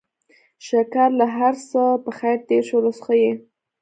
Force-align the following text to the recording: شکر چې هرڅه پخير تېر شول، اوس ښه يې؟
شکر 0.67 1.09
چې 1.17 1.25
هرڅه 1.35 1.81
پخير 2.05 2.37
تېر 2.47 2.63
شول، 2.67 2.83
اوس 2.87 2.97
ښه 3.05 3.13
يې؟ 3.21 3.31